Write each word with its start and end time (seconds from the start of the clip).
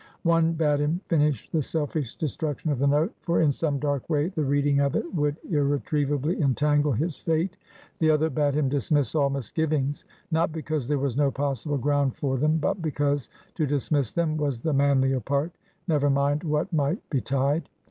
One 0.23 0.53
bade 0.53 0.79
him 0.79 0.99
finish 1.09 1.47
the 1.51 1.61
selfish 1.61 2.15
destruction 2.15 2.71
of 2.71 2.79
the 2.79 2.87
note; 2.87 3.13
for 3.21 3.39
in 3.39 3.51
some 3.51 3.77
dark 3.77 4.09
way 4.09 4.29
the 4.29 4.43
reading 4.43 4.79
of 4.79 4.95
it 4.95 5.13
would 5.13 5.37
irretrievably 5.51 6.41
entangle 6.41 6.91
his 6.91 7.17
fate. 7.17 7.55
The 7.99 8.09
other 8.09 8.31
bade 8.31 8.55
him 8.55 8.67
dismiss 8.67 9.13
all 9.13 9.29
misgivings; 9.29 10.05
not 10.31 10.51
because 10.51 10.87
there 10.87 10.97
was 10.97 11.17
no 11.17 11.29
possible 11.29 11.77
ground 11.77 12.15
for 12.17 12.37
them, 12.37 12.57
but 12.57 12.81
because 12.81 13.29
to 13.53 13.67
dismiss 13.67 14.11
them 14.11 14.37
was 14.37 14.59
the 14.59 14.73
manlier 14.73 15.19
part, 15.19 15.51
never 15.87 16.09
mind 16.09 16.43
what 16.43 16.73
might 16.73 17.07
betide. 17.11 17.69